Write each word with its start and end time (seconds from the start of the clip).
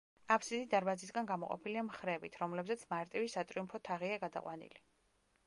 აფსიდი 0.35 0.63
დარბაზისგან 0.69 1.29
გამოყოფილია 1.31 1.83
მხრებით, 1.89 2.39
რომლებზეც 2.45 2.87
მარტივი 2.95 3.31
სატრიუმფო 3.35 3.83
თაღია 3.91 4.19
გადაყვანილი. 4.27 4.85